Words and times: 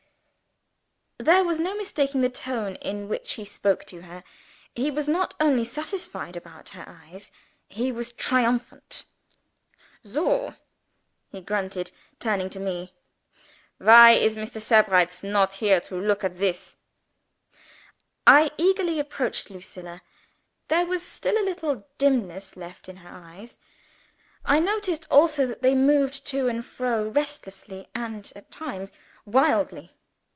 There 1.23 1.43
was 1.43 1.59
no 1.59 1.75
mistaking 1.75 2.21
the 2.21 2.31
tone 2.31 2.77
in 2.77 3.07
which 3.07 3.33
he 3.33 3.45
spoke 3.45 3.85
to 3.85 4.01
her. 4.01 4.23
He 4.73 4.89
was 4.89 5.07
not 5.07 5.35
only 5.39 5.63
satisfied 5.63 6.35
about 6.35 6.69
her 6.69 6.83
eyes 6.87 7.29
he 7.69 7.91
was 7.91 8.11
triumphant. 8.11 9.03
"Soh!" 10.03 10.55
he 11.31 11.39
grunted, 11.41 11.91
turning 12.19 12.49
to 12.49 12.59
me. 12.59 12.95
"Why 13.77 14.13
is 14.13 14.35
Mr. 14.35 14.59
Sebrights 14.59 15.21
not 15.23 15.53
here 15.53 15.79
to 15.81 15.95
look 16.01 16.23
at 16.23 16.37
this?" 16.39 16.77
I 18.25 18.49
eagerly 18.57 18.99
approached 18.99 19.51
Lucilla. 19.51 20.01
There 20.69 20.87
was 20.87 21.03
still 21.03 21.35
a 21.39 21.45
little 21.45 21.87
dimness 21.99 22.57
left 22.57 22.89
in 22.89 22.95
her 22.95 23.09
eyes. 23.11 23.59
I 24.43 24.59
noticed 24.59 25.05
also 25.11 25.45
that 25.45 25.61
they 25.61 25.75
moved 25.75 26.25
to 26.29 26.47
and 26.47 26.65
fro 26.65 27.07
restlessly, 27.09 27.89
and 27.93 28.33
(at 28.35 28.49
times) 28.49 28.91
wildly. 29.23 29.91